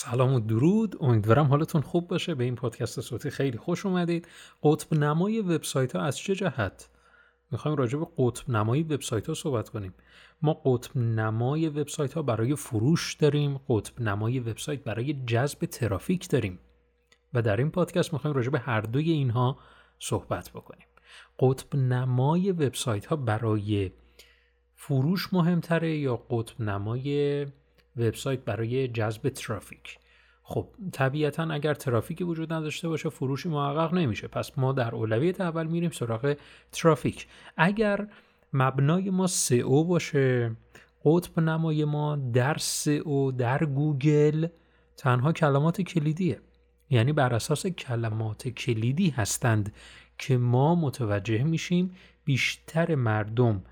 سلام 0.00 0.34
و 0.34 0.40
درود. 0.40 0.96
امیدوارم 1.00 1.46
حالتون 1.46 1.80
خوب 1.80 2.08
باشه. 2.08 2.34
به 2.34 2.44
این 2.44 2.54
پادکست 2.54 3.00
صوتی 3.00 3.30
خیلی 3.30 3.58
خوش 3.58 3.86
اومدید. 3.86 4.28
قطب 4.62 4.94
نمای 4.94 5.40
وبسایت 5.40 5.96
ها 5.96 6.02
از 6.02 6.18
چه 6.18 6.34
جهت؟ 6.34 6.88
می‌خوایم 7.50 7.76
راجع 7.76 7.98
به 7.98 8.06
قطب 8.18 8.50
نمایی 8.50 8.82
وبسایت 8.82 9.26
ها 9.26 9.34
صحبت 9.34 9.68
کنیم. 9.68 9.94
ما 10.42 10.54
قطب 10.64 10.96
نمای 10.96 11.68
وبسایت 11.68 12.12
ها 12.12 12.22
برای 12.22 12.54
فروش 12.54 13.14
داریم. 13.14 13.60
قطب 13.68 14.00
نمای 14.00 14.40
وبسایت 14.40 14.84
برای 14.84 15.14
جذب 15.26 15.58
ترافیک 15.58 16.28
داریم. 16.28 16.58
و 17.34 17.42
در 17.42 17.56
این 17.56 17.70
پادکست 17.70 18.12
می‌خوایم 18.12 18.36
راجع 18.36 18.50
به 18.50 18.58
هر 18.58 18.80
دوی 18.80 19.10
اینها 19.10 19.58
صحبت 19.98 20.50
بکنیم. 20.50 20.86
قطب 21.38 21.76
نمای 21.76 22.52
وبسایت 22.52 23.06
ها 23.06 23.16
برای 23.16 23.90
فروش 24.74 25.32
مهمتره 25.32 25.96
یا 25.96 26.16
قطب 26.16 26.60
نمای 26.60 27.46
وبسایت 27.98 28.40
برای 28.40 28.88
جذب 28.88 29.28
ترافیک. 29.28 29.98
خب 30.42 30.68
طبیعتا 30.92 31.42
اگر 31.42 31.74
ترافیکی 31.74 32.24
وجود 32.24 32.52
نداشته 32.52 32.88
باشه 32.88 33.08
فروشی 33.08 33.48
محقق 33.48 33.94
نمیشه. 33.94 34.28
پس 34.28 34.58
ما 34.58 34.72
در 34.72 34.94
اولویت 34.94 35.40
اول 35.40 35.66
میریم 35.66 35.90
سراغ 35.90 36.36
ترافیک. 36.72 37.26
اگر 37.56 38.08
مبنای 38.52 39.10
ما 39.10 39.26
او 39.64 39.84
باشه 39.84 40.56
قطب 41.04 41.40
نمای 41.40 41.84
ما 41.84 42.16
در 42.16 42.56
او 43.04 43.32
در 43.32 43.64
گوگل 43.64 44.46
تنها 44.96 45.32
کلمات 45.32 45.80
کلیدیه. 45.80 46.40
یعنی 46.90 47.12
بر 47.12 47.34
اساس 47.34 47.66
کلمات 47.66 48.48
کلیدی 48.48 49.10
هستند 49.10 49.72
که 50.18 50.38
ما 50.38 50.74
متوجه 50.74 51.44
میشیم 51.44 51.90
بیشتر 52.24 52.94
مردم 52.94 53.62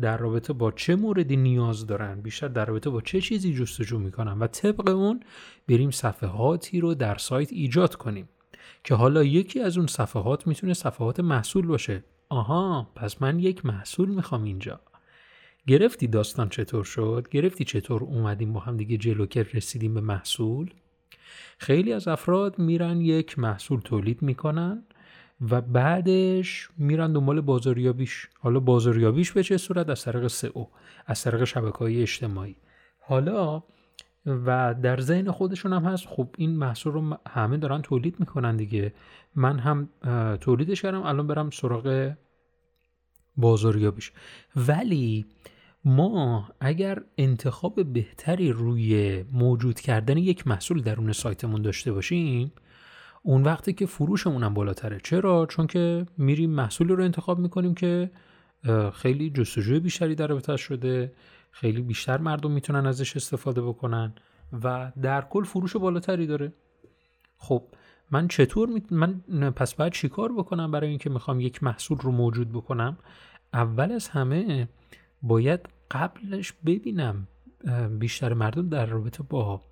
در 0.00 0.16
رابطه 0.16 0.52
با 0.52 0.72
چه 0.72 0.96
موردی 0.96 1.36
نیاز 1.36 1.86
دارن؟ 1.86 2.20
بیشتر 2.20 2.48
در 2.48 2.64
رابطه 2.64 2.90
با 2.90 3.00
چه 3.00 3.20
چیزی 3.20 3.54
جستجو 3.54 3.98
می‌کنن؟ 3.98 4.38
و 4.38 4.46
طبق 4.46 4.88
اون 4.88 5.20
بریم 5.68 5.90
صفحاتی 5.90 6.80
رو 6.80 6.94
در 6.94 7.16
سایت 7.16 7.52
ایجاد 7.52 7.94
کنیم 7.94 8.28
که 8.84 8.94
حالا 8.94 9.24
یکی 9.24 9.60
از 9.60 9.78
اون 9.78 9.86
صفحات 9.86 10.46
می‌تونه 10.46 10.74
صفحات 10.74 11.20
محصول 11.20 11.66
باشه. 11.66 12.04
آها 12.28 12.90
پس 12.94 13.22
من 13.22 13.38
یک 13.38 13.66
محصول 13.66 14.08
می‌خوام 14.08 14.44
اینجا. 14.44 14.80
گرفتی 15.66 16.06
داستان 16.06 16.48
چطور 16.48 16.84
شد؟ 16.84 17.26
گرفتی 17.30 17.64
چطور 17.64 18.02
اومدیم 18.02 18.52
با 18.52 18.60
هم 18.60 18.76
دیگه 18.76 18.96
جلو 18.96 19.26
که 19.26 19.46
رسیدیم 19.54 19.94
به 19.94 20.00
محصول؟ 20.00 20.70
خیلی 21.58 21.92
از 21.92 22.08
افراد 22.08 22.58
میرن 22.58 23.00
یک 23.00 23.38
محصول 23.38 23.80
تولید 23.80 24.22
می‌کنن. 24.22 24.84
و 25.50 25.60
بعدش 25.60 26.68
میرن 26.78 27.12
دنبال 27.12 27.40
بازاریابیش. 27.40 28.28
حالا 28.40 28.60
بازاریابیش 28.60 29.32
به 29.32 29.42
چه 29.42 29.56
صورت؟ 29.56 29.88
از 29.88 30.04
طریق 30.04 30.26
سئو 30.26 30.66
از 31.06 31.22
طریق 31.22 31.44
شبکه 31.44 31.78
های 31.78 32.02
اجتماعی. 32.02 32.56
حالا 33.00 33.62
و 34.26 34.74
در 34.82 35.00
ذهن 35.00 35.30
خودشون 35.30 35.72
هم 35.72 35.84
هست 35.84 36.06
خب 36.06 36.28
این 36.38 36.56
محصول 36.56 36.92
رو 36.92 37.18
همه 37.28 37.56
دارن 37.56 37.82
تولید 37.82 38.20
می‌کنن 38.20 38.56
دیگه. 38.56 38.94
من 39.34 39.58
هم 39.58 39.88
تولیدش 40.40 40.82
کردم 40.82 41.02
الان 41.02 41.26
برم 41.26 41.50
سراغ 41.50 42.12
بازاریابیش. 43.36 44.12
ولی 44.56 45.26
ما 45.84 46.48
اگر 46.60 47.02
انتخاب 47.18 47.92
بهتری 47.92 48.52
روی 48.52 49.22
موجود 49.32 49.80
کردن 49.80 50.16
یک 50.16 50.46
محصول 50.46 50.82
درون 50.82 51.12
سایتمون 51.12 51.62
داشته 51.62 51.92
باشیم 51.92 52.52
اون 53.22 53.42
وقتی 53.42 53.72
که 53.72 53.86
فروشمون 53.86 54.42
هم 54.42 54.54
بالاتره. 54.54 55.00
چرا؟ 55.04 55.46
چون 55.46 55.66
که 55.66 56.06
میریم 56.18 56.50
محصولی 56.50 56.92
رو 56.92 57.04
انتخاب 57.04 57.38
می‌کنیم 57.38 57.74
که 57.74 58.10
خیلی 58.92 59.30
جستجوی 59.30 59.80
بیشتری 59.80 60.14
در 60.14 60.26
رابطه 60.26 60.56
شده 60.56 61.12
خیلی 61.50 61.82
بیشتر 61.82 62.18
مردم 62.18 62.50
می‌تونن 62.50 62.86
ازش 62.86 63.16
استفاده 63.16 63.62
بکنن 63.62 64.14
و 64.64 64.92
در 65.02 65.20
کل 65.20 65.44
فروش 65.44 65.76
بالاتری 65.76 66.26
داره. 66.26 66.52
خب 67.36 67.62
من 68.10 68.28
چطور 68.28 68.68
می... 68.68 68.82
من 68.90 69.50
پس 69.50 69.74
باید 69.74 69.92
چیکار 69.92 70.32
بکنم 70.32 70.70
برای 70.70 70.88
اینکه 70.88 71.10
می‌خوام 71.10 71.40
یک 71.40 71.62
محصول 71.62 71.98
رو 71.98 72.12
موجود 72.12 72.52
بکنم؟ 72.52 72.96
اول 73.54 73.92
از 73.92 74.08
همه 74.08 74.68
باید 75.22 75.60
قبلش 75.90 76.52
ببینم 76.66 77.28
بیشتر 77.98 78.34
مردم 78.34 78.68
در 78.68 78.86
رابطه 78.86 79.22
با 79.22 79.62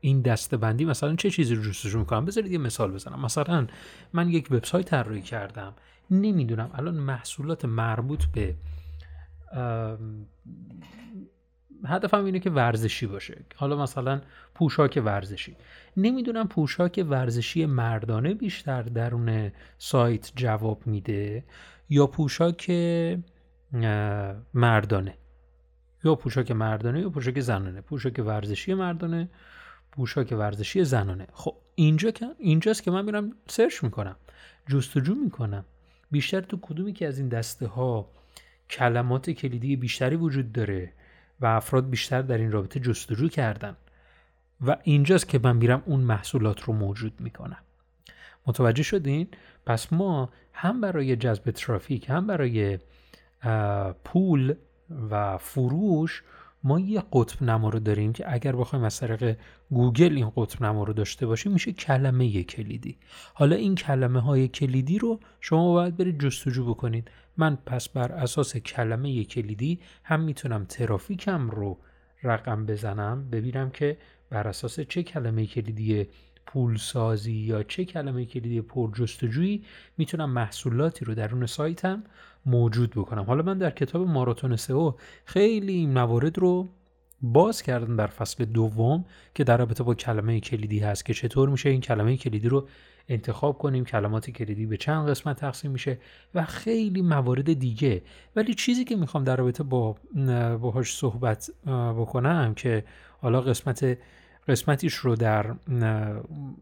این 0.00 0.22
دسته 0.22 0.56
بندی 0.56 0.84
مثلا 0.84 1.16
چه 1.16 1.30
چیزی 1.30 1.54
رو 1.54 1.62
جستجو 1.62 1.98
می‌کنم؟ 1.98 2.24
بذارید 2.24 2.52
یه 2.52 2.58
مثال 2.58 2.92
بزنم. 2.92 3.20
مثلا 3.20 3.66
من 4.12 4.28
یک 4.28 4.48
وبسایت 4.50 4.86
طراحی 4.86 5.22
کردم. 5.22 5.74
نمی‌دونم 6.10 6.70
الان 6.74 6.94
محصولات 6.94 7.64
مربوط 7.64 8.24
به 8.24 8.54
هدفم 11.84 12.24
اینه 12.24 12.38
که 12.38 12.50
ورزشی 12.50 13.06
باشه. 13.06 13.44
حالا 13.56 13.82
مثلا 13.82 14.20
پوشاک 14.54 15.02
ورزشی. 15.04 15.56
نمی‌دونم 15.96 16.48
پوشاک 16.48 17.06
ورزشی 17.08 17.66
مردانه 17.66 18.34
بیشتر 18.34 18.82
درون 18.82 19.52
سایت 19.78 20.32
جواب 20.36 20.86
میده 20.86 21.44
یا 21.88 22.06
پوشاک 22.06 22.70
مردانه. 24.54 25.14
یا 26.04 26.14
پوشاک 26.14 26.50
مردانه 26.50 27.00
یا 27.00 27.10
پوشاک 27.10 27.40
زنانه. 27.40 27.80
پوشاک 27.80 28.22
ورزشی 28.26 28.74
مردانه. 28.74 29.28
پوشاک 29.92 30.34
ورزشی 30.38 30.84
زنانه. 30.84 31.26
خب 31.32 31.56
اینجا 31.74 32.10
که 32.10 32.26
اینجاست 32.38 32.82
که 32.82 32.90
من 32.90 33.04
میرم 33.04 33.32
سرچ 33.48 33.84
می‌کنم. 33.84 34.16
جستجو 34.66 35.14
می‌کنم. 35.14 35.64
بیشتر 36.10 36.40
تو 36.40 36.58
کدومی 36.62 36.92
که 36.92 37.08
از 37.08 37.18
این 37.18 37.28
دسته 37.28 37.66
ها 37.66 38.10
کلمات 38.70 39.30
کلیدی 39.30 39.76
بیشتری 39.76 40.16
وجود 40.16 40.52
داره 40.52 40.92
و 41.40 41.46
افراد 41.46 41.90
بیشتر 41.90 42.22
در 42.22 42.38
این 42.38 42.52
رابطه 42.52 42.80
جستجو 42.80 43.28
کردن. 43.28 43.76
و 44.66 44.76
اینجاست 44.82 45.28
که 45.28 45.40
من 45.42 45.56
میرم 45.56 45.82
اون 45.86 46.00
محصولات 46.00 46.62
رو 46.62 46.72
موجود 46.72 47.20
می‌کنم. 47.20 47.58
متوجه 48.46 48.82
شدین؟ 48.82 49.28
پس 49.66 49.92
ما 49.92 50.32
هم 50.52 50.80
برای 50.80 51.16
جذب 51.16 51.50
ترافیک 51.50 52.10
هم 52.10 52.26
برای 52.26 52.78
پول 54.04 54.54
و 55.10 55.38
فروش 55.38 56.22
ما 56.64 56.80
یه 56.80 57.02
قطب 57.12 57.42
نما 57.42 57.68
رو 57.68 57.78
داریم 57.78 58.12
که 58.12 58.32
اگر 58.32 58.56
بخوایم 58.56 58.84
از 58.84 59.00
طریق 59.00 59.36
گوگل 59.70 60.16
این 60.16 60.32
قطب 60.36 60.64
نما 60.64 60.84
رو 60.84 60.92
داشته 60.92 61.26
باشیم 61.26 61.52
میشه 61.52 61.72
کلمه 61.72 62.42
کلیدی. 62.42 62.98
حالا 63.34 63.56
این 63.56 63.74
کلمه 63.74 64.20
های 64.20 64.48
کلیدی 64.48 64.98
رو 64.98 65.20
شما 65.40 65.72
باید 65.72 65.96
برید 65.96 66.20
جستجو 66.20 66.64
بکنید. 66.64 67.10
من 67.36 67.58
پس 67.66 67.88
بر 67.88 68.12
اساس 68.12 68.56
کلمه 68.56 69.24
کلیدی 69.24 69.80
هم 70.04 70.20
می‌تونم 70.20 70.64
ترافیکم 70.64 71.50
رو 71.50 71.78
رقم 72.22 72.66
بزنم 72.66 73.30
ببینم 73.30 73.70
که 73.70 73.98
بر 74.30 74.48
اساس 74.48 74.80
چه 74.80 75.02
کلمه 75.02 75.46
کلیدی 75.46 76.06
پولسازی 76.46 77.32
یا 77.32 77.62
چه 77.62 77.84
کلمه 77.84 78.24
کلیدی 78.24 78.60
پرجستجویی 78.60 79.64
می‌تونم 79.98 80.30
محصولاتی 80.30 81.04
رو 81.04 81.14
درون 81.14 81.46
سایتم 81.46 82.02
موجود 82.46 82.90
بکنم. 82.90 83.22
حالا 83.22 83.42
من 83.42 83.58
در 83.58 83.70
کتاب 83.70 84.08
ماراتون 84.08 84.56
سئو 84.56 84.92
خیلی 85.24 85.86
موارد 85.86 86.38
رو 86.38 86.68
باز 87.22 87.62
کردم 87.62 87.96
در 87.96 88.06
فصل 88.06 88.44
دوم 88.44 89.04
که 89.34 89.44
در 89.44 89.56
رابطه 89.56 89.84
با 89.84 89.94
کلمه 89.94 90.40
کلیدی 90.40 90.78
هست 90.78 91.04
که 91.04 91.14
چطور 91.14 91.48
میشه 91.48 91.68
این 91.68 91.80
کلمه 91.80 92.16
کلیدی 92.16 92.48
رو 92.48 92.68
انتخاب 93.08 93.58
کنیم 93.58 93.84
کلمات 93.84 94.30
کلیدی 94.30 94.66
به 94.66 94.76
چند 94.76 95.08
قسمت 95.08 95.36
تقسیم 95.36 95.70
میشه 95.70 95.98
و 96.34 96.44
خیلی 96.44 97.02
موارد 97.02 97.52
دیگه. 97.52 98.02
ولی 98.36 98.54
چیزی 98.54 98.84
که 98.84 98.96
می‌خوام 98.96 99.24
در 99.24 99.36
رابطه 99.36 99.62
با 99.62 99.96
باهاش 100.60 100.94
صحبت 100.94 101.50
بکنم 101.98 102.54
که 102.54 102.84
حالا 103.20 103.40
قسمت 103.40 103.98
قسمتیش 104.48 104.94
رو 104.94 105.16
در 105.16 105.54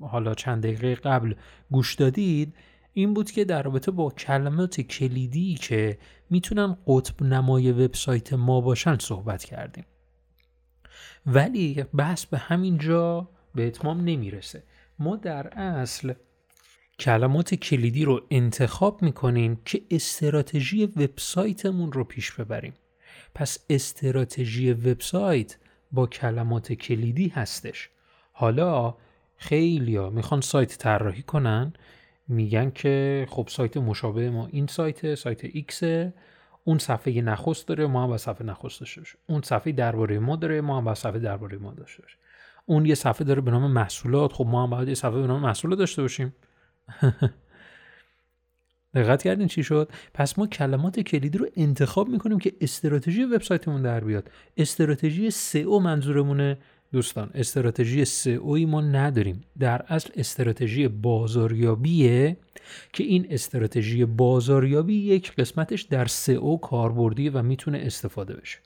حالا 0.00 0.34
چند 0.34 0.62
دقیقه 0.62 0.94
قبل 0.94 1.34
گوش 1.70 1.94
دادید 1.94 2.54
این 2.92 3.14
بود 3.14 3.30
که 3.30 3.44
در 3.44 3.62
رابطه 3.62 3.90
با 3.90 4.10
کلمات 4.10 4.80
کلیدی 4.80 5.54
که 5.54 5.98
می‌تونن 6.30 6.76
قطب 6.86 7.22
نمای 7.22 7.72
وبسایت 7.72 8.32
ما 8.32 8.60
باشن 8.60 8.98
صحبت 8.98 9.44
کردیم. 9.44 9.84
ولی 11.26 11.84
بحث 11.94 12.26
به 12.26 12.38
همین 12.38 12.78
جا 12.78 13.28
به 13.54 13.66
اتمام 13.66 14.00
نمی‌رسه. 14.00 14.62
ما 14.98 15.16
در 15.16 15.48
اصل 15.58 16.12
کلمات 16.98 17.54
کلیدی 17.54 18.04
رو 18.04 18.26
انتخاب 18.30 19.02
می‌کنیم 19.02 19.60
که 19.64 19.82
استراتژی 19.90 20.86
وبسایتمون 20.86 21.92
رو 21.92 22.04
پیش 22.04 22.32
ببریم. 22.32 22.74
پس 23.34 23.58
استراتژی 23.70 24.72
وبسایت 24.72 25.56
با 25.92 26.06
کلمات 26.06 26.72
کلیدی 26.72 27.28
هستش. 27.28 27.90
حالا 28.32 28.94
خیلیا 29.36 30.10
می‌خوان 30.10 30.40
سایت 30.40 30.78
طراحی 30.78 31.22
کنن. 31.22 31.72
میگن 32.28 32.70
که 32.70 33.26
خب 33.30 33.48
سایت 33.50 33.76
مشابه 33.76 34.30
ما 34.30 34.46
این 34.46 34.66
سایت 34.66 35.14
سایت 35.14 35.44
X. 35.44 35.82
اون 36.64 36.78
صفحه 36.78 37.20
نخست 37.20 37.68
داره 37.68 37.86
ما 37.86 38.02
هم 38.02 38.08
با 38.08 38.18
صفحه 38.18 38.46
نخست 38.46 38.80
داشته 38.80 39.02
اون 39.26 39.42
صفحه 39.42 39.72
درباره 39.72 40.18
ما 40.18 40.36
داره 40.36 40.60
ما 40.60 40.78
هم 40.78 40.84
با 40.84 40.94
صفحه 40.94 41.18
درباره 41.18 41.58
ما 41.58 41.74
داشته 41.74 42.02
اون 42.66 42.86
یه 42.86 42.94
صفحه 42.94 43.24
داره 43.24 43.40
به 43.40 43.50
نام 43.50 43.70
محصولات. 43.70 44.32
خب 44.32 44.46
ما 44.46 44.64
هم 44.64 44.70
باید 44.70 44.88
یه 44.88 44.94
صفحه 44.94 45.20
به 45.20 45.26
نام 45.26 45.42
محصولات 45.42 45.78
داشته 45.78 46.02
باشیم. 46.02 46.34
دقت 48.94 49.22
کردین 49.22 49.48
چی 49.48 49.62
شد؟ 49.62 49.90
پس 50.14 50.38
ما 50.38 50.46
کلمات 50.46 51.00
کلیدی 51.00 51.38
رو 51.38 51.46
انتخاب 51.56 52.08
می‌کنیم 52.08 52.38
که 52.38 52.52
استراتژی 52.60 53.24
وبسایتمون 53.24 53.82
در 53.82 54.00
بیاد. 54.00 54.30
استراتژی 54.56 55.30
سئو 55.30 55.78
منظورمونه 55.78 56.58
دوستان. 56.92 57.30
استراتژی 57.34 58.04
سئوی 58.04 58.66
ما 58.66 58.80
نداریم. 58.80 59.40
در 59.58 59.84
اصل 59.88 60.10
استراتژی 60.16 60.88
بازاریابیه 60.88 62.36
که 62.92 63.04
این 63.04 63.26
استراتژی 63.30 64.04
بازاریابی 64.04 64.94
یک 64.94 65.34
قسمتش 65.34 65.82
در 65.82 66.06
سئو 66.06 66.56
کاربردی 66.56 67.28
و 67.28 67.42
می‌تونه 67.42 67.78
استفاده 67.78 68.36
بشه. 68.36 68.58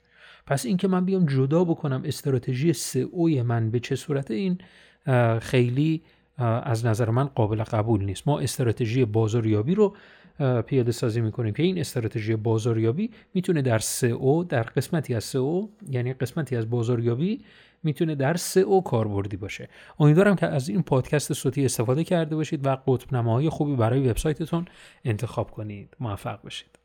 پس 0.47 0.65
اینکه 0.65 0.87
من 0.87 1.05
بیام 1.05 1.25
جدا 1.25 1.63
بکنم 1.63 2.01
استراتژی 2.05 2.73
سئوی 2.73 3.41
من 3.41 3.71
به 3.71 3.79
چه 3.79 3.95
صورت 3.95 4.31
این 4.31 4.57
خیلی 5.39 6.03
از 6.37 6.85
نظر 6.85 7.09
من 7.09 7.25
قابل 7.25 7.63
قبول 7.63 8.03
نیست. 8.03 8.27
ما 8.27 8.39
استراتژی 8.39 9.05
بازاریابی 9.05 9.75
رو 9.75 9.95
پیاده 10.65 10.91
سازی 10.91 11.21
می‌کنیم 11.21 11.53
که 11.53 11.63
این 11.63 11.79
استراتژی 11.79 12.35
بازاریابی 12.35 13.11
می‌تونه 13.33 13.61
در 13.61 13.79
سئو 13.79 14.43
در 14.43 14.63
قسمتی 14.63 15.15
از 15.15 15.23
سئو 15.23 15.67
یعنی 15.89 16.13
قسمتی 16.13 16.55
از 16.55 16.69
بازاریابی 16.69 17.41
می‌تونه 17.83 18.15
در 18.15 18.35
سئو 18.35 18.81
کاربردی 18.81 19.37
باشه. 19.37 19.69
امیدوارم 19.99 20.35
که 20.35 20.47
از 20.47 20.69
این 20.69 20.83
پادکست 20.83 21.33
صوتی 21.33 21.65
استفاده 21.65 22.03
کرده 22.03 22.35
باشید 22.35 22.65
و 22.65 22.75
قطب 22.87 23.15
نماهای 23.15 23.49
خوبی 23.49 23.75
برای 23.75 24.09
وبسایتتون 24.09 24.65
انتخاب 25.05 25.51
کنید. 25.51 25.95
موفق 25.99 26.41
باشید. 26.41 26.82